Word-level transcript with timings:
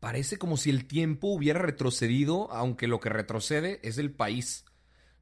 Parece 0.00 0.38
como 0.38 0.56
si 0.56 0.70
el 0.70 0.86
tiempo 0.86 1.28
hubiera 1.28 1.60
retrocedido, 1.60 2.50
aunque 2.52 2.86
lo 2.86 3.00
que 3.00 3.08
retrocede 3.08 3.80
es 3.82 3.98
el 3.98 4.12
país. 4.12 4.64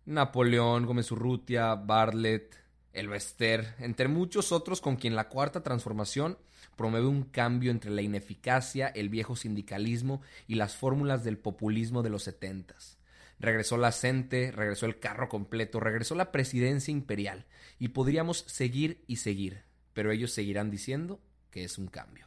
Napoleón, 0.04 0.84
Gómez 0.84 1.10
Urrutia, 1.10 1.74
Bartlett, 1.74 2.54
Elvester, 2.92 3.74
entre 3.78 4.08
muchos 4.08 4.52
otros 4.52 4.80
con 4.80 4.96
quien 4.96 5.16
la 5.16 5.28
cuarta 5.28 5.62
transformación 5.62 6.38
promueve 6.76 7.06
un 7.06 7.24
cambio 7.24 7.70
entre 7.70 7.90
la 7.90 8.02
ineficacia, 8.02 8.88
el 8.88 9.08
viejo 9.08 9.34
sindicalismo 9.34 10.20
y 10.46 10.56
las 10.56 10.76
fórmulas 10.76 11.24
del 11.24 11.38
populismo 11.38 12.02
de 12.02 12.10
los 12.10 12.24
setentas. 12.24 12.98
Regresó 13.38 13.76
la 13.76 13.92
CENTE, 13.92 14.50
regresó 14.50 14.86
el 14.86 14.98
carro 14.98 15.28
completo, 15.28 15.80
regresó 15.80 16.14
la 16.14 16.32
presidencia 16.32 16.92
imperial 16.92 17.46
y 17.78 17.88
podríamos 17.88 18.44
seguir 18.46 19.04
y 19.06 19.16
seguir, 19.16 19.62
pero 19.92 20.10
ellos 20.10 20.32
seguirán 20.32 20.70
diciendo 20.70 21.20
que 21.50 21.64
es 21.64 21.78
un 21.78 21.88
cambio. 21.88 22.26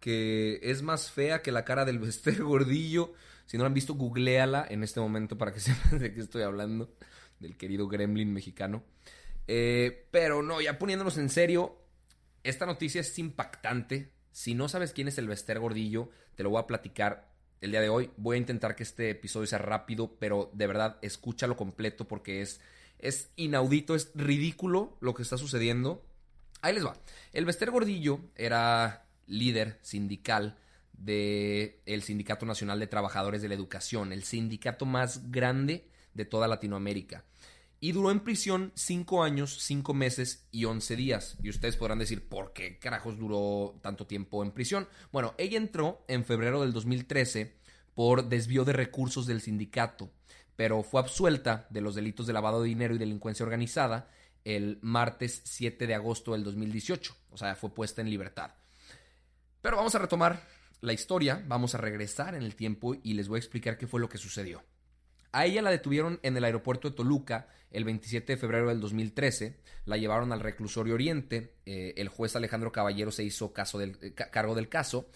que 0.00 0.60
es 0.62 0.82
más 0.82 1.10
fea 1.10 1.42
que 1.42 1.52
la 1.52 1.64
cara 1.64 1.84
del 1.84 1.98
Bester 1.98 2.42
Gordillo. 2.42 3.12
Si 3.46 3.56
no 3.56 3.64
la 3.64 3.68
han 3.68 3.74
visto, 3.74 3.94
googleala 3.94 4.66
en 4.68 4.82
este 4.82 5.00
momento 5.00 5.38
para 5.38 5.52
que 5.52 5.60
sepan 5.60 5.98
de 5.98 6.12
qué 6.12 6.20
estoy 6.20 6.42
hablando. 6.42 6.94
Del 7.40 7.56
querido 7.56 7.86
gremlin 7.86 8.32
mexicano. 8.32 8.82
Eh, 9.46 10.08
pero 10.10 10.42
no, 10.42 10.60
ya 10.60 10.78
poniéndonos 10.78 11.18
en 11.18 11.30
serio, 11.30 11.78
esta 12.42 12.66
noticia 12.66 13.00
es 13.00 13.18
impactante. 13.18 14.12
Si 14.32 14.54
no 14.54 14.68
sabes 14.68 14.92
quién 14.92 15.08
es 15.08 15.18
el 15.18 15.28
Bester 15.28 15.58
Gordillo, 15.58 16.10
te 16.34 16.42
lo 16.42 16.50
voy 16.50 16.60
a 16.60 16.66
platicar 16.66 17.32
el 17.60 17.70
día 17.70 17.80
de 17.80 17.88
hoy. 17.88 18.10
Voy 18.16 18.36
a 18.36 18.40
intentar 18.40 18.76
que 18.76 18.82
este 18.82 19.10
episodio 19.10 19.46
sea 19.46 19.58
rápido, 19.58 20.16
pero 20.18 20.50
de 20.52 20.66
verdad 20.66 20.98
escúchalo 21.02 21.56
completo 21.56 22.06
porque 22.06 22.42
es, 22.42 22.60
es 22.98 23.30
inaudito, 23.36 23.94
es 23.94 24.10
ridículo 24.14 24.96
lo 25.00 25.14
que 25.14 25.22
está 25.22 25.38
sucediendo. 25.38 26.04
Ahí 26.60 26.74
les 26.74 26.84
va. 26.84 26.96
El 27.32 27.44
Bester 27.44 27.70
Gordillo 27.70 28.20
era 28.34 29.07
líder 29.28 29.78
sindical 29.82 30.58
del 30.92 31.76
el 31.86 32.02
Sindicato 32.02 32.44
Nacional 32.44 32.80
de 32.80 32.86
Trabajadores 32.86 33.40
de 33.42 33.48
la 33.48 33.54
Educación, 33.54 34.12
el 34.12 34.24
sindicato 34.24 34.84
más 34.84 35.30
grande 35.30 35.88
de 36.14 36.24
toda 36.24 36.48
Latinoamérica. 36.48 37.24
Y 37.80 37.92
duró 37.92 38.10
en 38.10 38.20
prisión 38.20 38.72
cinco 38.74 39.22
años, 39.22 39.58
cinco 39.60 39.94
meses 39.94 40.48
y 40.50 40.64
once 40.64 40.96
días. 40.96 41.36
Y 41.42 41.48
ustedes 41.48 41.76
podrán 41.76 42.00
decir, 42.00 42.28
¿por 42.28 42.52
qué 42.52 42.78
carajos 42.80 43.18
duró 43.18 43.78
tanto 43.82 44.06
tiempo 44.06 44.42
en 44.42 44.50
prisión? 44.50 44.88
Bueno, 45.12 45.34
ella 45.38 45.58
entró 45.58 46.04
en 46.08 46.24
febrero 46.24 46.62
del 46.62 46.72
2013 46.72 47.54
por 47.94 48.28
desvío 48.28 48.64
de 48.64 48.72
recursos 48.72 49.26
del 49.26 49.40
sindicato, 49.40 50.10
pero 50.56 50.82
fue 50.82 51.00
absuelta 51.00 51.68
de 51.70 51.80
los 51.80 51.94
delitos 51.94 52.26
de 52.26 52.32
lavado 52.32 52.62
de 52.62 52.68
dinero 52.68 52.96
y 52.96 52.98
delincuencia 52.98 53.44
organizada 53.44 54.10
el 54.44 54.78
martes 54.82 55.42
7 55.44 55.86
de 55.86 55.94
agosto 55.94 56.32
del 56.32 56.42
2018. 56.42 57.14
O 57.30 57.36
sea, 57.36 57.54
fue 57.54 57.70
puesta 57.70 58.00
en 58.00 58.10
libertad. 58.10 58.50
Pero 59.68 59.76
vamos 59.76 59.94
a 59.94 59.98
retomar 59.98 60.40
la 60.80 60.94
historia, 60.94 61.44
vamos 61.46 61.74
a 61.74 61.78
regresar 61.78 62.34
en 62.34 62.42
el 62.42 62.56
tiempo 62.56 62.96
y 63.02 63.12
les 63.12 63.28
voy 63.28 63.36
a 63.36 63.40
explicar 63.40 63.76
qué 63.76 63.86
fue 63.86 64.00
lo 64.00 64.08
que 64.08 64.16
sucedió. 64.16 64.62
A 65.30 65.44
ella 65.44 65.60
la 65.60 65.68
detuvieron 65.68 66.20
en 66.22 66.34
el 66.38 66.44
aeropuerto 66.44 66.88
de 66.88 66.96
Toluca 66.96 67.48
el 67.70 67.84
27 67.84 68.32
de 68.32 68.38
febrero 68.38 68.70
del 68.70 68.80
2013, 68.80 69.60
la 69.84 69.98
llevaron 69.98 70.32
al 70.32 70.40
reclusorio 70.40 70.94
Oriente, 70.94 71.52
eh, 71.66 71.92
el 71.98 72.08
juez 72.08 72.34
Alejandro 72.34 72.72
Caballero 72.72 73.10
se 73.10 73.24
hizo 73.24 73.52
caso 73.52 73.78
del, 73.78 73.98
eh, 74.00 74.14
cargo 74.14 74.54
del 74.54 74.70
caso. 74.70 75.10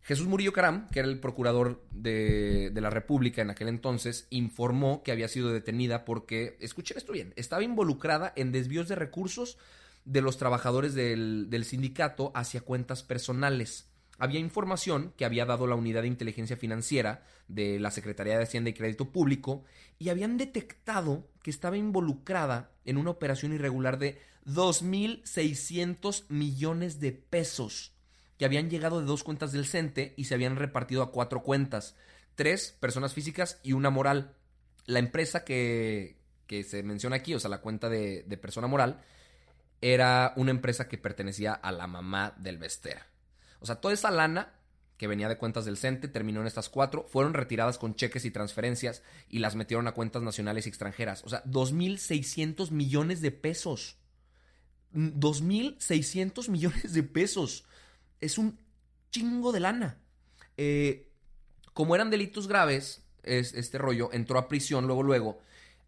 Jesús 0.00 0.26
Murillo 0.26 0.52
Caram, 0.52 0.88
que 0.88 0.98
era 0.98 1.08
el 1.08 1.20
procurador 1.20 1.86
de, 1.92 2.72
la 2.74 2.90
República 2.90 3.40
en 3.40 3.50
aquel 3.50 3.68
entonces, 3.68 4.26
informó 4.30 5.04
que 5.04 5.12
había 5.12 5.28
sido 5.28 5.52
detenida 5.52 6.04
porque, 6.04 6.56
escuchen 6.58 6.96
esto 6.98 7.12
bien, 7.12 7.34
estaba 7.36 7.62
involucrada 7.62 8.32
en 8.34 8.50
desvíos 8.50 8.88
de 8.88 8.96
recursos 8.96 9.58
de 10.04 10.22
los 10.22 10.38
trabajadores 10.38 10.94
del 10.94 11.64
sindicato 11.64 12.32
hacia 12.34 12.62
cuentas 12.62 13.04
personales 13.04 13.91
había 14.22 14.38
información 14.38 15.12
que 15.16 15.24
había 15.24 15.46
dado 15.46 15.66
la 15.66 15.74
Unidad 15.74 16.02
de 16.02 16.06
Inteligencia 16.06 16.56
Financiera 16.56 17.24
de 17.48 17.80
la 17.80 17.90
Secretaría 17.90 18.38
de 18.38 18.44
Hacienda 18.44 18.70
y 18.70 18.72
Crédito 18.72 19.10
Público 19.10 19.64
y 19.98 20.10
habían 20.10 20.38
detectado 20.38 21.26
que 21.42 21.50
estaba 21.50 21.76
involucrada 21.76 22.70
en 22.84 22.98
una 22.98 23.10
operación 23.10 23.52
irregular 23.52 23.98
de 23.98 24.20
2.600 24.46 26.26
millones 26.28 27.00
de 27.00 27.10
pesos 27.10 27.96
que 28.38 28.44
habían 28.44 28.70
llegado 28.70 29.00
de 29.00 29.06
dos 29.06 29.24
cuentas 29.24 29.50
del 29.50 29.66
CENTE 29.66 30.14
y 30.16 30.26
se 30.26 30.34
habían 30.34 30.54
repartido 30.54 31.02
a 31.02 31.10
cuatro 31.10 31.42
cuentas, 31.42 31.96
tres 32.36 32.76
personas 32.78 33.14
físicas 33.14 33.58
y 33.64 33.72
una 33.72 33.90
moral. 33.90 34.36
La 34.86 35.00
empresa 35.00 35.42
que, 35.42 36.16
que 36.46 36.62
se 36.62 36.84
menciona 36.84 37.16
aquí, 37.16 37.34
o 37.34 37.40
sea, 37.40 37.50
la 37.50 37.60
cuenta 37.60 37.88
de, 37.88 38.38
persona 38.40 38.68
moral, 38.68 39.02
era 39.80 40.32
una 40.36 40.52
empresa 40.52 40.86
que 40.86 40.96
pertenecía 40.96 41.54
a 41.54 41.72
la 41.72 41.88
mamá 41.88 42.36
del 42.38 42.58
Bester. 42.58 43.11
O 43.62 43.66
sea, 43.66 43.76
toda 43.76 43.94
esa 43.94 44.10
lana 44.10 44.52
que 44.96 45.08
venía 45.08 45.28
de 45.28 45.36
cuentas 45.36 45.64
del 45.64 45.76
CENTE 45.76 46.08
terminó 46.08 46.40
en 46.40 46.46
estas 46.46 46.68
cuatro, 46.68 47.04
fueron 47.08 47.34
retiradas 47.34 47.78
con 47.78 47.96
cheques 47.96 48.24
y 48.24 48.30
transferencias 48.30 49.02
y 49.28 49.40
las 49.40 49.56
metieron 49.56 49.88
a 49.88 49.94
cuentas 49.94 50.22
nacionales 50.22 50.66
y 50.66 50.68
extranjeras. 50.68 51.24
O 51.24 51.28
sea, 51.28 51.42
2.600 51.44 52.70
millones 52.70 53.20
de 53.20 53.32
pesos. 53.32 53.96
2.600 54.94 56.48
millones 56.50 56.92
de 56.92 57.02
pesos. 57.02 57.64
Es 58.20 58.38
un 58.38 58.58
chingo 59.10 59.50
de 59.50 59.60
lana. 59.60 59.98
Eh, 60.56 61.10
como 61.72 61.94
eran 61.94 62.10
delitos 62.10 62.46
graves, 62.46 63.02
es, 63.22 63.54
este 63.54 63.78
rollo 63.78 64.10
entró 64.12 64.38
a 64.38 64.48
prisión 64.48 64.86
luego, 64.86 65.02
luego, 65.02 65.40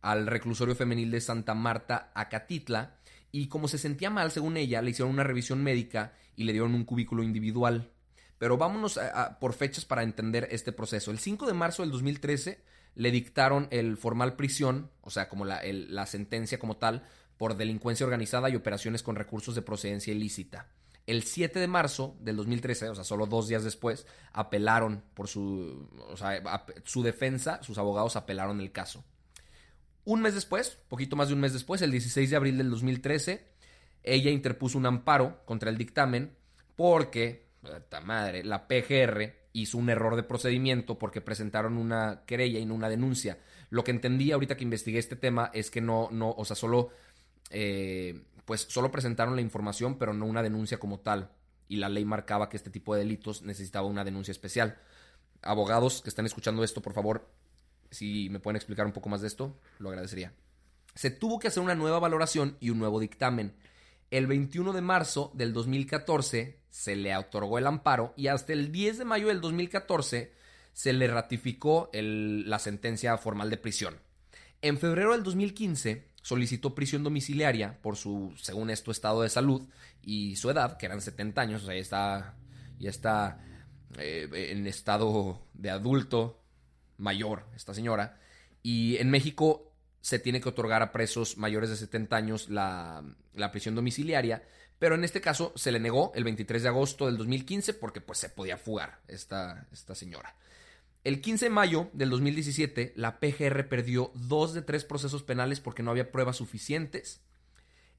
al 0.03 0.27
reclusorio 0.27 0.75
femenil 0.75 1.11
de 1.11 1.21
Santa 1.21 1.55
Marta, 1.55 2.11
Acatitla, 2.15 2.97
y 3.34 3.49
como 3.49 3.67
se 3.67 3.78
sentía 3.78 4.11
mal, 4.11 4.31
según 4.31 4.56
ella, 4.56 4.81
le 4.81 4.91
hicieron 4.91 5.12
una 5.12 5.25
revisión 5.25 5.61
médica 5.61 6.12
y 6.37 6.45
le 6.45 6.53
dieron 6.53 6.72
un 6.72 6.84
cubículo 6.84 7.25
individual. 7.25 7.91
Pero 8.39 8.56
vámonos 8.59 8.97
a, 8.97 9.41
por 9.41 9.55
fechas 9.55 9.84
para 9.84 10.05
entender 10.05 10.47
este 10.53 10.71
proceso. 10.71 11.11
El 11.11 11.19
5 11.19 11.44
de 11.49 11.53
marzo 11.53 11.83
del 11.83 11.91
2013 11.91 12.62
le 12.94 13.11
dictaron 13.11 13.67
el 13.73 13.97
formal 13.97 14.37
prisión, 14.37 14.89
o 15.00 15.11
sea, 15.11 15.28
como 15.28 15.44
la, 15.44 15.61
la 15.65 16.06
sentencia 16.06 16.61
como 16.61 16.77
tal, 16.77 17.09
por 17.37 17.56
delincuencia 17.56 18.06
organizada 18.06 18.50
y 18.50 18.55
operaciones 18.55 19.03
con 19.03 19.17
recursos 19.17 19.56
de 19.56 19.62
procedencia 19.62 20.15
ilícita. 20.15 20.69
El 21.05 21.25
7 21.25 21.59
de 21.59 21.67
marzo 21.67 22.17
del 22.21 22.37
2013, 22.37 22.91
o 22.91 22.94
sea, 22.94 23.03
solo 23.03 23.27
dos 23.27 23.49
días 23.49 23.65
después, 23.65 24.06
apelaron 24.33 25.03
por 25.12 25.27
su, 25.27 25.88
o 26.09 26.17
sea, 26.17 26.41
su 26.85 27.03
defensa, 27.03 27.61
sus 27.64 27.79
abogados 27.79 28.14
apelaron 28.14 28.61
el 28.61 28.70
caso. 28.70 29.05
Un 30.05 30.21
mes 30.21 30.35
después, 30.35 30.79
poquito 30.89 31.17
más 31.17 31.29
de 31.29 31.35
un 31.35 31.41
mes 31.41 31.53
después, 31.53 31.81
el 31.81 31.91
16 31.91 32.31
de 32.31 32.37
abril 32.37 32.59
del 32.59 32.71
2013, 32.71 33.45
ella 34.03 34.31
interpuso 34.31 34.77
un 34.77 34.87
amparo 34.87 35.45
contra 35.47 35.71
el 35.71 35.79
dictamen 35.79 36.37
porque, 36.77 37.47
puta 37.62 38.01
madre, 38.01 38.45
la 38.45 38.69
PGR 38.69 39.33
hizo 39.55 39.79
un 39.79 39.89
error 39.89 40.17
de 40.17 40.23
procedimiento 40.25 40.99
porque 40.99 41.23
presentaron 41.23 41.79
una 41.79 42.25
querella 42.27 42.59
y 42.59 42.67
no 42.67 42.75
una 42.75 42.91
denuncia. 42.91 43.39
Lo 43.71 43.83
que 43.83 43.93
entendí 43.93 44.31
ahorita 44.31 44.56
que 44.56 44.65
investigué 44.65 44.99
este 44.99 45.17
tema 45.17 45.51
es 45.55 45.71
que 45.71 45.81
no, 45.81 46.09
no, 46.11 46.31
o 46.37 46.45
sea, 46.45 46.57
solo, 46.57 46.91
eh, 47.50 48.25
pues 48.45 48.67
solo 48.69 48.91
presentaron 48.91 49.37
la 49.37 49.43
información, 49.43 49.97
pero 49.97 50.12
no 50.12 50.27
una 50.27 50.43
denuncia 50.43 50.79
como 50.79 51.00
tal. 51.00 51.31
Y 51.69 51.77
la 51.77 51.89
ley 51.89 52.05
marcaba 52.05 52.50
que 52.50 52.59
este 52.59 52.71
tipo 52.71 52.95
de 52.95 53.00
delitos 53.00 53.43
necesitaba 53.43 53.87
una 53.87 54.05
denuncia 54.05 54.33
especial. 54.33 54.77
Abogados 55.41 56.03
que 56.03 56.11
están 56.11 56.27
escuchando 56.27 56.62
esto, 56.62 56.83
por 56.83 56.93
favor, 56.93 57.27
si 57.94 58.29
me 58.29 58.41
pueden 58.41 58.56
explicar 58.56 58.87
un 58.87 58.93
poco 58.93 59.08
más 59.08 59.20
de 59.20 59.29
esto, 59.29 59.58
lo 59.79 59.88
agradecería. 59.88 60.32
Se 60.94 61.11
tuvo 61.11 61.38
que 61.38 61.49
hacer 61.49 61.62
una 61.62 61.75
nueva 61.75 61.99
valoración 61.99 62.56
y 62.61 62.70
un 62.70 62.79
nuevo 62.79 63.00
dictamen. 63.00 63.55
El 64.11 64.26
21 64.26 64.73
de 64.73 64.81
marzo 64.81 65.32
del 65.35 65.52
2014 65.52 66.61
se 66.69 66.96
le 66.96 67.17
otorgó 67.17 67.58
el 67.58 67.67
amparo 67.67 68.12
y 68.17 68.26
hasta 68.26 68.52
el 68.52 68.70
10 68.70 68.99
de 68.99 69.05
mayo 69.05 69.29
del 69.29 69.41
2014 69.41 70.32
se 70.73 70.93
le 70.93 71.06
ratificó 71.06 71.91
la 71.93 72.58
sentencia 72.58 73.17
formal 73.17 73.49
de 73.49 73.56
prisión. 73.56 73.97
En 74.61 74.79
febrero 74.79 75.12
del 75.12 75.23
2015 75.23 76.08
solicitó 76.20 76.75
prisión 76.75 77.05
domiciliaria 77.05 77.81
por 77.81 77.97
su, 77.97 78.35
según 78.37 78.70
esto, 78.70 78.90
estado 78.90 79.23
de 79.23 79.29
salud 79.29 79.69
y 80.02 80.37
su 80.37 80.50
edad, 80.50 80.76
que 80.79 80.87
eran 80.87 81.00
70 81.00 81.40
años, 81.40 81.62
o 81.62 81.67
sea, 81.67 81.75
ya 81.75 81.81
está, 81.81 82.35
ya 82.79 82.90
está 82.90 83.44
eh, 83.99 84.29
en 84.50 84.67
estado 84.67 85.47
de 85.55 85.70
adulto 85.70 86.44
mayor 86.99 87.46
esta 87.55 87.75
señora. 87.75 88.19
Y 88.62 88.96
en 88.96 89.11
México 89.11 89.73
se 90.00 90.19
tiene 90.19 90.41
que 90.41 90.49
otorgar 90.49 90.82
a 90.82 90.93
presos 90.93 91.38
mayores 91.38 91.70
de 91.70 91.76
70 91.76 92.17
años 92.17 92.49
la, 92.50 93.02
la, 93.32 93.50
prisión 93.50 93.75
domiciliaria, 93.75 94.43
pero 94.79 94.94
en 94.94 95.05
este 95.05 95.20
caso 95.20 95.52
se 95.56 95.73
le 95.73 95.81
negó 95.81 96.12
el 96.14 96.25
23 96.25 96.62
de 96.62 96.69
agosto 96.69 97.06
del 97.06 97.17
2015 97.17 97.75
porque 97.75 98.00
pues 98.00 98.19
se 98.19 98.29
podía 98.29 98.58
fugar 98.58 99.00
esta, 99.08 99.67
esta 99.73 99.94
señora. 99.94 100.37
El 101.05 101.20
15 101.20 101.46
de 101.46 101.50
mayo 101.50 101.91
del 101.93 102.08
2017, 102.11 102.94
la 102.97 103.20
PGR 103.20 103.69
perdió 103.69 104.11
dos 104.14 104.55
de 104.55 104.62
tres 104.62 104.85
procesos 104.85 105.23
penales 105.23 105.61
porque 105.61 105.82
no 105.82 105.90
había 105.90 106.11
pruebas 106.11 106.37
suficientes. 106.37 107.20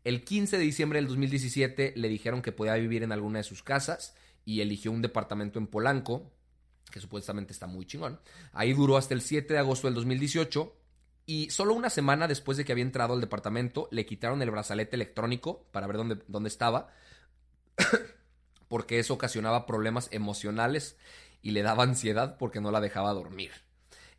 El 0.03 0.23
15 0.23 0.57
de 0.57 0.63
diciembre 0.63 0.97
del 0.97 1.07
2017 1.07 1.93
le 1.95 2.09
dijeron 2.09 2.41
que 2.41 2.51
podía 2.51 2.75
vivir 2.75 3.03
en 3.03 3.11
alguna 3.11 3.39
de 3.39 3.43
sus 3.43 3.63
casas 3.63 4.15
y 4.45 4.61
eligió 4.61 4.91
un 4.91 5.01
departamento 5.01 5.59
en 5.59 5.67
Polanco, 5.67 6.31
que 6.95 7.01
supuestamente 7.01 7.51
está 7.51 7.67
muy 7.67 7.85
chingón. 7.85 8.21
Ahí 8.53 8.71
duró 8.71 8.95
hasta 8.95 9.13
el 9.13 9.19
7 9.19 9.53
de 9.53 9.59
agosto 9.59 9.87
del 9.87 9.95
2018 9.95 10.73
y 11.25 11.49
solo 11.49 11.73
una 11.73 11.89
semana 11.89 12.25
después 12.25 12.57
de 12.57 12.63
que 12.63 12.71
había 12.71 12.85
entrado 12.85 13.13
al 13.13 13.19
departamento 13.19 13.89
le 13.91 14.05
quitaron 14.05 14.41
el 14.41 14.49
brazalete 14.49 14.95
electrónico 14.95 15.65
para 15.73 15.87
ver 15.87 15.97
dónde, 15.97 16.23
dónde 16.29 16.47
estaba, 16.47 16.87
porque 18.69 18.97
eso 18.99 19.13
ocasionaba 19.13 19.65
problemas 19.65 20.07
emocionales 20.13 20.95
y 21.41 21.51
le 21.51 21.63
daba 21.63 21.83
ansiedad 21.83 22.37
porque 22.37 22.61
no 22.61 22.71
la 22.71 22.79
dejaba 22.79 23.11
dormir. 23.11 23.51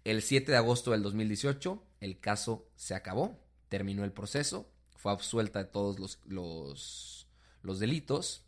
El 0.05 0.21
7 0.21 0.53
de 0.53 0.59
agosto 0.59 0.91
del 0.91 1.03
2018, 1.03 1.83
el 2.01 2.21
caso 2.21 2.69
se 2.77 2.95
acabó, 2.95 3.41
terminó 3.71 4.05
el 4.05 4.13
proceso, 4.13 4.71
fue 4.97 5.13
absuelta 5.13 5.61
de 5.61 5.71
todos 5.71 5.99
los, 5.99 6.19
los, 6.27 7.27
los 7.63 7.79
delitos, 7.79 8.45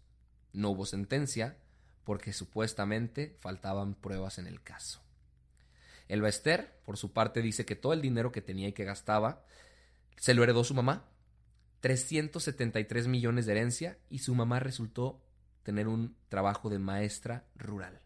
no 0.52 0.68
hubo 0.68 0.84
sentencia 0.84 1.56
porque 2.08 2.32
supuestamente 2.32 3.36
faltaban 3.38 3.92
pruebas 3.92 4.38
en 4.38 4.46
el 4.46 4.62
caso. 4.62 5.02
El 6.08 6.22
Bester, 6.22 6.80
por 6.86 6.96
su 6.96 7.12
parte, 7.12 7.42
dice 7.42 7.66
que 7.66 7.76
todo 7.76 7.92
el 7.92 8.00
dinero 8.00 8.32
que 8.32 8.40
tenía 8.40 8.66
y 8.66 8.72
que 8.72 8.86
gastaba 8.86 9.44
se 10.16 10.32
lo 10.32 10.42
heredó 10.42 10.64
su 10.64 10.72
mamá, 10.72 11.10
373 11.80 13.08
millones 13.08 13.44
de 13.44 13.52
herencia, 13.52 13.98
y 14.08 14.20
su 14.20 14.34
mamá 14.34 14.58
resultó 14.58 15.22
tener 15.64 15.86
un 15.86 16.16
trabajo 16.30 16.70
de 16.70 16.78
maestra 16.78 17.44
rural. 17.56 18.00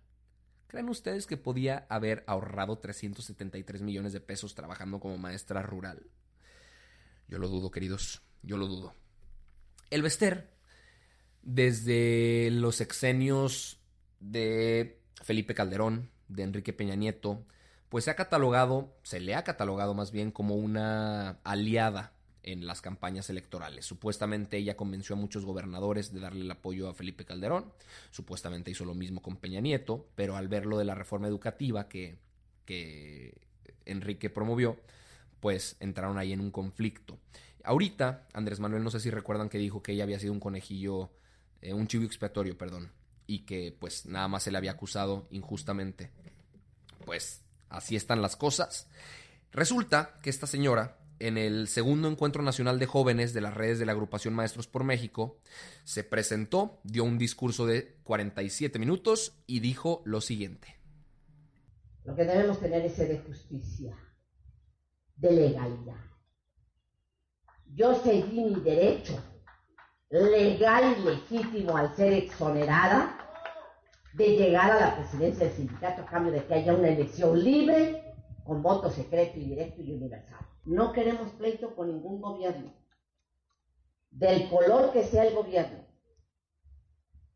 ¿Creen 0.67 0.89
ustedes 0.89 1.29
que 1.29 1.37
podía 1.37 1.87
haber 1.89 2.25
ahorrado 2.27 2.79
373 2.79 3.83
millones 3.83 4.13
de 4.13 4.21
pesos 4.21 4.57
trabajando 4.57 4.99
como 4.99 5.17
maestra 5.17 5.63
rural? 5.63 6.11
Yo 7.29 7.39
lo 7.39 7.47
dudo, 7.47 7.71
queridos, 7.71 8.21
yo 8.43 8.57
lo 8.57 8.67
dudo. 8.67 8.97
El 9.91 10.03
Bester, 10.03 10.51
desde 11.45 12.51
los 12.51 12.81
exenios 12.81 13.79
de 14.23 14.99
Felipe 15.23 15.55
Calderón, 15.55 16.09
de 16.29 16.45
Enrique 16.45 16.73
Peña 16.73 16.95
Nieto, 16.95 17.45
pues 17.89 18.05
se 18.05 18.11
ha 18.11 18.17
catalogado, 18.17 18.95
se 19.03 19.21
le 19.21 19.35
ha 19.35 19.45
catalogado 19.45 19.95
más 19.95 20.13
bien 20.13 20.31
como 20.31 20.55
una 20.55 21.41
aliada 21.45 22.13
en 22.43 22.67
las 22.67 22.81
campañas 22.81 23.29
electorales. 23.31 23.85
Supuestamente 23.85 24.57
ella 24.57 24.77
convenció 24.77 25.15
a 25.15 25.19
muchos 25.19 25.45
gobernadores 25.45 26.13
de 26.13 26.21
darle 26.21 26.43
el 26.43 26.51
apoyo 26.51 26.89
a 26.89 26.95
Felipe 26.95 27.25
Calderón, 27.25 27.73
supuestamente 28.11 28.71
hizo 28.71 28.85
lo 28.85 28.95
mismo 28.95 29.21
con 29.21 29.37
Peña 29.37 29.61
Nieto, 29.61 30.09
pero 30.15 30.37
al 30.37 30.49
ver 30.49 30.67
lo 30.67 30.79
de 30.79 30.85
la 30.85 30.95
reforma 30.95 31.29
educativa 31.29 31.89
que, 31.89 32.17
que 32.65 33.35
Enrique 33.85 34.31
promovió, 34.31 34.79
pues 35.41 35.77
entraron 35.81 36.19
ahí 36.19 36.33
en 36.33 36.41
un 36.41 36.51
conflicto. 36.51 37.19
Ahorita, 37.65 38.27
Andrés 38.33 38.59
Manuel, 38.59 38.83
no 38.83 38.91
sé 38.91 39.01
si 39.01 39.11
recuerdan 39.11 39.49
que 39.49 39.59
dijo 39.59 39.83
que 39.83 39.93
ella 39.93 40.05
había 40.05 40.19
sido 40.19 40.33
un 40.33 40.41
conejillo, 40.41 41.11
eh, 41.61 41.75
un 41.75 41.87
chivo 41.87 42.05
expiatorio, 42.05 42.59
perdón, 42.59 42.91
y 43.33 43.47
que 43.47 43.75
pues 43.79 44.05
nada 44.05 44.29
más 44.29 44.43
se 44.43 44.51
le 44.51 44.59
había 44.59 44.73
acusado 44.73 45.27
injustamente. 45.31 46.11
Pues 47.07 47.41
así 47.71 47.97
están 47.97 48.21
las 48.21 48.37
cosas. 48.37 48.89
Resulta 49.53 50.19
que 50.23 50.29
esta 50.29 50.47
señora 50.47 50.99
en 51.19 51.39
el 51.39 51.67
segundo 51.69 52.09
encuentro 52.09 52.43
nacional 52.43 52.79
de 52.79 52.85
jóvenes 52.85 53.33
de 53.33 53.41
las 53.41 53.55
redes 53.55 53.79
de 53.79 53.87
la 53.87 53.93
agrupación 53.93 54.35
Maestros 54.35 54.67
por 54.67 54.85
México, 54.85 55.39
se 55.85 56.05
presentó, 56.05 56.81
dio 56.83 57.05
un 57.05 57.17
discurso 57.17 57.65
de 57.65 57.97
47 58.03 58.79
minutos 58.79 59.33
y 59.47 59.61
dijo 59.61 60.03
lo 60.05 60.21
siguiente. 60.21 60.77
Lo 62.05 62.15
que 62.15 62.25
debemos 62.25 62.61
tener 62.61 62.85
es 62.85 62.99
de 62.99 63.19
justicia, 63.21 63.97
de 65.17 65.33
legalidad. 65.33 66.05
Yo 67.67 67.95
seguí 68.03 68.45
mi 68.45 68.61
derecho 68.61 69.23
legal 70.11 70.97
y 70.99 71.05
legítimo 71.05 71.77
al 71.77 71.97
ser 71.97 72.13
exonerada 72.13 73.22
de 74.15 74.37
llegar 74.37 74.71
a 74.71 74.81
la 74.81 74.97
presidencia 74.97 75.47
del 75.47 75.55
sindicato 75.55 76.03
a 76.03 76.07
cambio 76.07 76.33
de 76.33 76.45
que 76.45 76.55
haya 76.55 76.75
una 76.75 76.89
elección 76.89 77.43
libre, 77.43 78.15
con 78.45 78.63
voto 78.63 78.91
secreto 78.91 79.39
y 79.39 79.45
directo 79.45 79.81
y 79.83 79.93
universal. 79.93 80.47
No 80.65 80.93
queremos 80.93 81.31
pleito 81.33 81.75
con 81.75 81.89
ningún 81.89 82.21
gobierno, 82.21 82.73
del 84.11 84.49
color 84.51 84.93
que 84.93 85.05
sea 85.05 85.25
el 85.25 85.35
gobierno. 85.35 85.85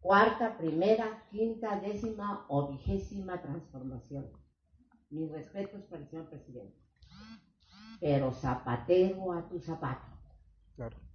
Cuarta, 0.01 0.57
primera, 0.57 1.27
quinta, 1.31 1.81
décima 1.81 2.47
o 2.49 2.69
vigésima 2.69 3.41
transformación. 3.43 4.31
Mis 5.11 5.31
respetos 5.33 5.83
para 5.85 6.03
el 6.03 6.09
señor 6.09 6.29
presidente. 6.29 6.77
Pero 7.99 8.33
zapatero 8.33 9.33
a 9.33 9.49
tu 9.49 9.59
zapato. 9.59 10.07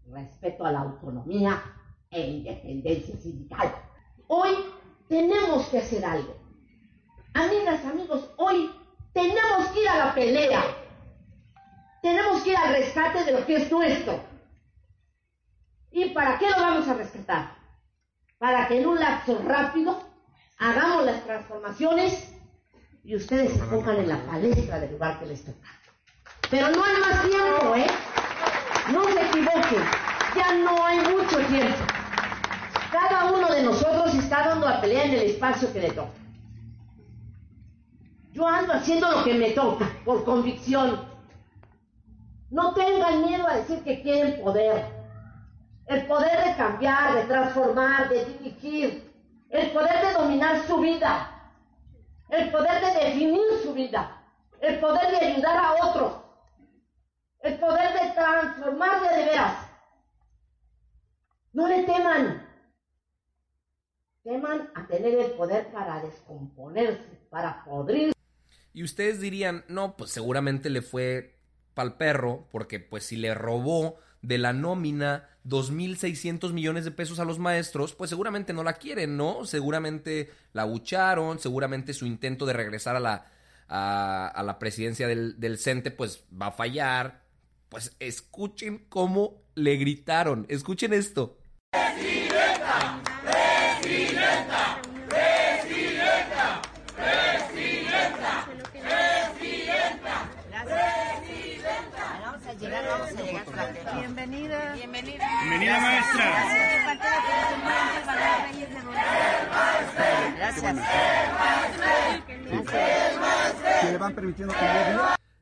Respeto 0.08 0.66
a 0.66 0.72
la 0.72 0.82
autonomía 0.82 1.62
e 2.10 2.30
independencia 2.30 3.16
sindical. 3.16 3.74
Hoy 4.28 4.56
tenemos 5.12 5.68
que 5.68 5.80
hacer 5.80 6.06
algo. 6.06 6.34
Amigas, 7.34 7.84
amigos, 7.84 8.30
hoy 8.38 8.72
tenemos 9.14 9.68
que 9.74 9.82
ir 9.82 9.90
a 9.90 9.98
la 9.98 10.16
pelea 10.16 10.64
tenemos 12.02 12.42
que 12.42 12.52
ir 12.52 12.58
al 12.58 12.74
rescate 12.74 13.26
de 13.26 13.32
lo 13.32 13.46
que 13.46 13.58
es 13.58 13.72
nuestro. 13.72 14.24
¿Y 15.92 16.10
para 16.10 16.40
qué 16.40 16.50
lo 16.50 16.56
vamos 16.56 16.88
a 16.88 16.96
rescatar? 16.96 17.56
Para 18.40 18.68
que 18.68 18.80
en 18.80 18.88
un 18.88 19.00
lapso 19.00 19.40
rápido 19.46 20.02
hagamos 20.58 21.06
las 21.06 21.24
transformaciones 21.26 22.34
y 23.04 23.16
ustedes 23.16 23.54
se 23.54 23.60
pongan 23.66 23.98
en 23.98 24.10
la 24.10 24.26
palestra 24.26 24.80
del 24.80 24.94
lugar 24.94 25.20
que 25.20 25.28
les 25.28 25.46
toca. 25.46 25.68
Pero 26.50 26.70
no 26.70 26.84
hay 26.84 26.98
más 27.02 27.22
tiempo, 27.22 27.76
¿eh? 27.76 27.88
No 28.92 29.04
se 29.04 29.22
equivoquen, 29.22 29.84
ya 30.36 30.54
no 30.54 30.84
hay 30.84 31.00
mucho 31.02 31.38
tiempo. 31.46 32.01
Cada 33.02 33.32
uno 33.32 33.50
de 33.50 33.64
nosotros 33.64 34.14
está 34.14 34.50
dando 34.50 34.68
a 34.68 34.80
pelea 34.80 35.06
en 35.06 35.14
el 35.14 35.22
espacio 35.22 35.74
que 35.74 35.82
le 35.82 35.92
toca. 35.92 36.12
Yo 38.32 38.48
ando 38.48 38.74
haciendo 38.74 39.12
lo 39.12 39.24
que 39.24 39.34
me 39.34 39.50
toca, 39.52 39.90
por 40.06 40.24
convicción, 40.24 41.04
no 42.52 42.76
tengan 42.76 43.26
miedo 43.26 43.48
a 43.48 43.56
decir 43.56 43.84
que 43.84 44.04
quieren 44.04 44.44
poder. 44.44 44.86
El 45.88 46.06
poder 46.06 46.46
de 46.46 46.56
cambiar, 46.56 47.16
de 47.16 47.24
transformar, 47.24 48.08
de 48.10 48.26
dirigir. 48.26 49.12
El 49.50 49.72
poder 49.72 50.06
de 50.06 50.14
dominar 50.14 50.62
su 50.68 50.78
vida. 50.78 51.54
El 52.30 52.52
poder 52.52 52.86
de 52.86 53.06
definir 53.06 53.42
su 53.64 53.74
vida. 53.74 54.22
El 54.60 54.80
poder 54.80 55.10
de 55.10 55.26
ayudar 55.26 55.58
a 55.58 55.86
otros. 55.88 56.14
El 57.40 57.58
poder 57.58 57.94
de 57.94 58.12
transformarse 58.12 59.16
de 59.16 59.26
veras. 59.26 59.58
No 61.54 61.68
le 61.68 61.84
teman. 61.84 62.51
Teman 64.24 64.70
a 64.76 64.86
tener 64.88 65.18
el 65.18 65.32
poder 65.32 65.72
para 65.72 66.02
descomponerse, 66.04 67.20
para 67.30 67.64
podrir. 67.64 68.14
Y 68.74 68.84
ustedes 68.84 69.20
dirían, 69.20 69.66
no, 69.68 69.98
pues 69.98 70.12
seguramente 70.12 70.70
le 70.70 70.82
fue 70.82 71.36
pa'l 71.74 71.98
perro, 71.98 72.48
porque 72.52 72.80
pues 72.80 73.06
si 73.06 73.16
le 73.16 73.34
robó 73.34 73.98
de 74.22 74.38
la 74.38 74.54
nómina 74.54 75.28
2.600 75.46 76.54
millones 76.54 76.86
de 76.86 76.92
pesos 76.92 77.20
a 77.20 77.26
los 77.26 77.40
maestros, 77.40 77.96
pues 77.96 78.10
seguramente 78.10 78.54
no 78.54 78.64
la 78.64 78.74
quieren, 78.74 79.18
¿no? 79.18 79.46
Seguramente 79.46 80.30
la 80.54 80.66
bucharon, 80.66 81.40
seguramente 81.40 81.94
su 81.94 82.06
intento 82.06 82.46
de 82.46 82.54
regresar 82.54 82.96
a 82.96 83.00
la, 83.00 83.32
a, 83.68 84.44
la 84.46 84.60
presidencia 84.60 85.08
del, 85.08 85.40
del 85.40 85.58
CENTE 85.58 85.92
pues 85.92 86.24
va 86.40 86.48
a 86.48 86.52
fallar. 86.52 87.22
Pues 87.70 87.96
escuchen 88.00 88.86
cómo 88.90 89.42
le 89.56 89.78
gritaron, 89.78 90.46
escuchen 90.50 90.94
esto. 90.94 91.41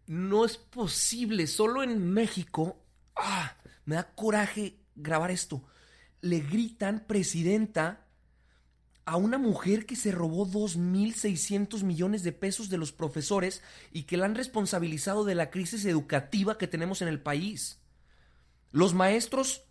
No 0.07 0.45
es 0.45 0.57
posible, 0.57 1.47
solo 1.47 1.83
en 1.83 2.11
México. 2.11 2.83
¡ah! 3.15 3.55
Me 3.85 3.95
da 3.95 4.03
coraje 4.15 4.79
grabar 4.95 5.31
esto. 5.31 5.63
Le 6.21 6.39
gritan 6.39 7.05
presidenta 7.07 8.05
a 9.05 9.15
una 9.17 9.39
mujer 9.39 9.85
que 9.85 9.95
se 9.95 10.11
robó 10.11 10.45
2.600 10.45 11.83
millones 11.83 12.21
de 12.23 12.31
pesos 12.31 12.69
de 12.69 12.77
los 12.77 12.91
profesores 12.91 13.63
y 13.91 14.03
que 14.03 14.17
la 14.17 14.25
han 14.25 14.35
responsabilizado 14.35 15.25
de 15.25 15.33
la 15.33 15.49
crisis 15.49 15.85
educativa 15.85 16.59
que 16.59 16.67
tenemos 16.67 17.01
en 17.01 17.07
el 17.07 17.19
país. 17.19 17.79
Los 18.71 18.93
maestros 18.93 19.68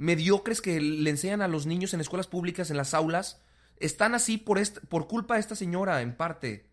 mediocres 0.00 0.62
que 0.62 0.80
le 0.80 1.10
enseñan 1.10 1.42
a 1.42 1.48
los 1.48 1.66
niños 1.66 1.92
en 1.92 2.00
escuelas 2.00 2.26
públicas, 2.26 2.70
en 2.70 2.78
las 2.78 2.94
aulas, 2.94 3.42
están 3.76 4.14
así 4.14 4.38
por, 4.38 4.58
por 4.88 5.06
culpa 5.08 5.34
de 5.34 5.40
esta 5.40 5.54
señora, 5.54 6.00
en 6.00 6.16
parte. 6.16 6.70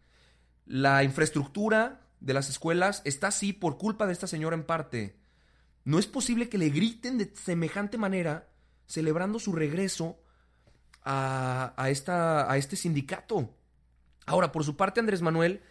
La 0.65 1.03
infraestructura 1.03 2.07
de 2.21 2.33
las 2.33 2.49
escuelas 2.49 3.01
está 3.03 3.27
así 3.27 3.51
por 3.51 3.77
culpa 3.77 4.07
de 4.07 4.13
esta 4.13 4.27
señora, 4.27 4.55
en 4.55 4.63
parte. 4.63 5.17
No 5.83 5.99
es 5.99 6.07
posible 6.07 6.47
que 6.47 6.57
le 6.57 6.69
griten 6.69 7.17
de 7.17 7.29
semejante 7.35 7.97
manera, 7.97 8.47
celebrando 8.85 9.39
su 9.39 9.51
regreso 9.51 10.17
a, 11.03 11.73
a, 11.75 11.89
esta, 11.89 12.49
a 12.49 12.55
este 12.55 12.77
sindicato. 12.77 13.53
Ahora, 14.25 14.53
por 14.53 14.63
su 14.63 14.77
parte, 14.77 15.01
Andrés 15.01 15.21
Manuel 15.21 15.61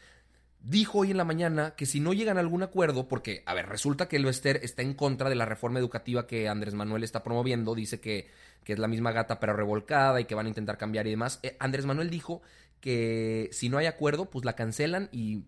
dijo 0.66 0.98
hoy 0.98 1.12
en 1.12 1.16
la 1.16 1.24
mañana 1.24 1.76
que 1.76 1.86
si 1.86 2.00
no 2.00 2.12
llegan 2.12 2.38
a 2.38 2.40
algún 2.40 2.62
acuerdo, 2.62 3.06
porque, 3.06 3.44
a 3.46 3.54
ver, 3.54 3.68
resulta 3.68 4.08
que 4.08 4.16
el 4.16 4.24
Bester 4.24 4.60
está 4.64 4.82
en 4.82 4.94
contra 4.94 5.28
de 5.28 5.36
la 5.36 5.44
reforma 5.44 5.78
educativa 5.78 6.26
que 6.26 6.48
Andrés 6.48 6.74
Manuel 6.74 7.04
está 7.04 7.22
promoviendo, 7.22 7.74
dice 7.74 8.00
que, 8.00 8.28
que 8.64 8.72
es 8.72 8.78
la 8.78 8.88
misma 8.88 9.12
gata 9.12 9.38
pero 9.38 9.54
revolcada 9.54 10.20
y 10.20 10.24
que 10.24 10.34
van 10.34 10.46
a 10.46 10.48
intentar 10.48 10.76
cambiar 10.76 11.06
y 11.06 11.10
demás. 11.10 11.38
Eh, 11.44 11.56
Andrés 11.60 11.86
Manuel 11.86 12.10
dijo 12.10 12.42
que 12.80 13.48
si 13.52 13.68
no 13.68 13.78
hay 13.78 13.86
acuerdo, 13.86 14.28
pues 14.28 14.44
la 14.44 14.56
cancelan 14.56 15.08
y 15.12 15.44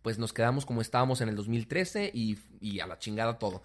pues 0.00 0.18
nos 0.18 0.32
quedamos 0.32 0.64
como 0.64 0.80
estábamos 0.80 1.20
en 1.20 1.28
el 1.28 1.36
2013 1.36 2.10
y, 2.14 2.38
y 2.60 2.80
a 2.80 2.86
la 2.86 2.98
chingada 2.98 3.38
todo. 3.38 3.62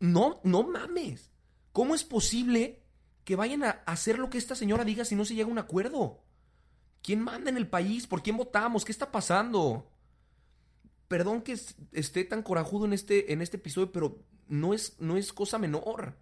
No, 0.00 0.40
no 0.42 0.62
mames. 0.62 1.30
¿Cómo 1.72 1.94
es 1.94 2.02
posible 2.02 2.80
que 3.24 3.36
vayan 3.36 3.62
a 3.62 3.82
hacer 3.84 4.18
lo 4.18 4.30
que 4.30 4.38
esta 4.38 4.54
señora 4.54 4.84
diga 4.84 5.04
si 5.04 5.14
no 5.14 5.26
se 5.26 5.34
llega 5.34 5.48
a 5.48 5.52
un 5.52 5.58
acuerdo? 5.58 6.22
¿Quién 7.02 7.20
manda 7.20 7.50
en 7.50 7.58
el 7.58 7.68
país? 7.68 8.06
¿Por 8.06 8.22
quién 8.22 8.38
votamos? 8.38 8.84
¿Qué 8.86 8.92
está 8.92 9.12
pasando? 9.12 9.90
Perdón 11.08 11.42
que 11.42 11.56
esté 11.92 12.24
tan 12.24 12.42
corajudo 12.42 12.84
en 12.84 12.92
este, 12.92 13.32
en 13.32 13.42
este 13.42 13.58
episodio, 13.58 13.92
pero 13.92 14.24
no 14.48 14.74
es, 14.74 14.96
no 15.00 15.16
es 15.16 15.32
cosa 15.32 15.58
menor. 15.58 16.16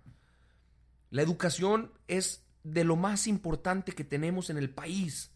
La 1.11 1.23
educación 1.23 1.93
es 2.09 2.45
de 2.65 2.85
lo 2.85 2.97
más 2.97 3.27
importante 3.27 3.93
que 3.93 4.05
tenemos 4.05 4.51
en 4.51 4.57
el 4.57 4.71
país, 4.71 5.33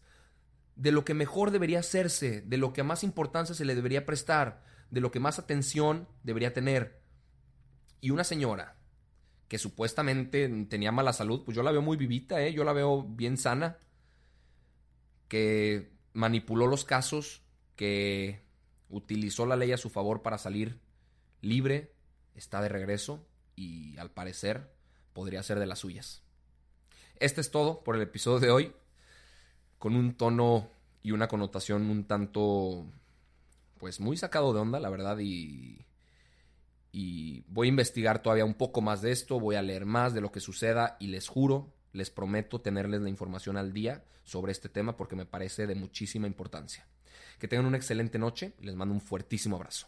de 0.75 0.91
lo 0.91 1.05
que 1.05 1.13
mejor 1.13 1.51
debería 1.51 1.79
hacerse, 1.79 2.41
de 2.41 2.57
lo 2.57 2.73
que 2.73 2.83
más 2.83 3.03
importancia 3.03 3.55
se 3.55 3.65
le 3.65 3.75
debería 3.75 4.05
prestar, 4.05 4.63
de 4.91 5.01
lo 5.01 5.11
que 5.11 5.19
más 5.19 5.39
atención 5.39 6.07
debería 6.23 6.53
tener. 6.53 7.01
Y 8.01 8.11
una 8.11 8.23
señora 8.23 8.77
que 9.47 9.57
supuestamente 9.57 10.47
tenía 10.69 10.91
mala 10.91 11.11
salud, 11.11 11.43
pues 11.43 11.55
yo 11.55 11.63
la 11.63 11.71
veo 11.71 11.81
muy 11.81 11.97
vivita, 11.97 12.41
¿eh? 12.41 12.53
yo 12.53 12.63
la 12.63 12.73
veo 12.73 13.03
bien 13.03 13.37
sana, 13.37 13.77
que 15.27 15.91
manipuló 16.13 16.67
los 16.67 16.85
casos, 16.85 17.43
que 17.75 18.43
utilizó 18.89 19.45
la 19.45 19.55
ley 19.55 19.71
a 19.71 19.77
su 19.77 19.89
favor 19.89 20.21
para 20.21 20.37
salir 20.37 20.79
libre, 21.41 21.93
está 22.35 22.61
de 22.61 22.69
regreso 22.69 23.25
y 23.55 23.97
al 23.97 24.11
parecer 24.11 24.71
podría 25.13 25.43
ser 25.43 25.59
de 25.59 25.65
las 25.65 25.79
suyas. 25.79 26.23
Este 27.19 27.41
es 27.41 27.51
todo 27.51 27.83
por 27.83 27.95
el 27.95 28.01
episodio 28.01 28.39
de 28.39 28.51
hoy, 28.51 28.73
con 29.77 29.95
un 29.95 30.15
tono 30.15 30.69
y 31.03 31.11
una 31.11 31.27
connotación 31.27 31.89
un 31.89 32.05
tanto, 32.05 32.85
pues 33.77 33.99
muy 33.99 34.17
sacado 34.17 34.53
de 34.53 34.59
onda, 34.59 34.79
la 34.79 34.89
verdad, 34.89 35.19
y, 35.19 35.85
y 36.91 37.41
voy 37.47 37.67
a 37.67 37.69
investigar 37.69 38.21
todavía 38.21 38.45
un 38.45 38.53
poco 38.53 38.81
más 38.81 39.01
de 39.01 39.11
esto, 39.11 39.39
voy 39.39 39.55
a 39.55 39.61
leer 39.61 39.85
más 39.85 40.13
de 40.13 40.21
lo 40.21 40.31
que 40.31 40.39
suceda 40.39 40.97
y 40.99 41.07
les 41.07 41.27
juro, 41.27 41.73
les 41.93 42.09
prometo 42.09 42.61
tenerles 42.61 43.01
la 43.01 43.09
información 43.09 43.57
al 43.57 43.73
día 43.73 44.03
sobre 44.23 44.51
este 44.51 44.69
tema 44.69 44.95
porque 44.95 45.15
me 45.15 45.25
parece 45.25 45.67
de 45.67 45.75
muchísima 45.75 46.27
importancia. 46.27 46.87
Que 47.39 47.47
tengan 47.47 47.65
una 47.65 47.77
excelente 47.77 48.19
noche 48.19 48.53
les 48.61 48.75
mando 48.75 48.93
un 48.93 49.01
fuertísimo 49.01 49.55
abrazo. 49.55 49.87